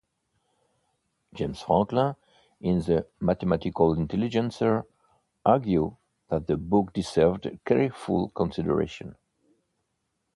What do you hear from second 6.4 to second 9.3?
the book deserved careful consideration.